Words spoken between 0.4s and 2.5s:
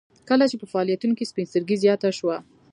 چې په فعالیتونو کې سپین سترګي زیاته شوه